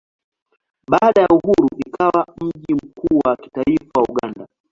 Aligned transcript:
Baada 0.89 1.21
ya 1.21 1.27
uhuru 1.27 1.69
ikawa 1.85 2.27
mji 2.41 2.73
mkuu 2.73 3.19
wa 3.25 3.35
kitaifa 3.37 3.91
wa 3.99 4.03
Uganda. 4.03 4.47